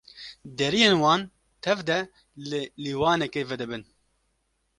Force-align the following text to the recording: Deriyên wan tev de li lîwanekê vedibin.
Deriyên 0.57 0.95
wan 1.03 1.21
tev 1.63 1.79
de 1.87 1.99
li 2.49 2.61
lîwanekê 2.83 3.43
vedibin. 3.49 3.83